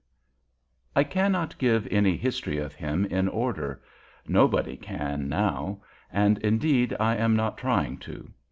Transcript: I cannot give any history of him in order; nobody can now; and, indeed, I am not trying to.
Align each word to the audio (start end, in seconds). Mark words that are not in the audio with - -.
I 0.95 1.03
cannot 1.03 1.59
give 1.59 1.87
any 1.91 2.17
history 2.17 2.57
of 2.57 2.73
him 2.73 3.05
in 3.05 3.27
order; 3.27 3.83
nobody 4.27 4.75
can 4.75 5.29
now; 5.29 5.83
and, 6.11 6.39
indeed, 6.39 6.95
I 6.99 7.17
am 7.17 7.35
not 7.35 7.59
trying 7.59 7.99
to. 7.99 8.33